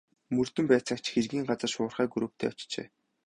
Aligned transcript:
Мөрдөн 0.35 0.65
байцаагч 0.71 1.05
хэргийн 1.09 1.45
газар 1.49 1.71
шуурхай 1.75 2.07
групптэй 2.13 2.49
очжээ. 2.53 2.87